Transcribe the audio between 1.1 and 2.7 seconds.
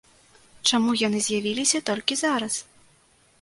з'явіліся толькі зараз?